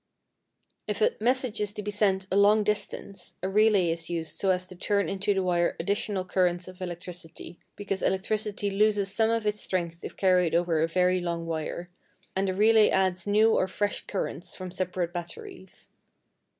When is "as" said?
4.49-4.65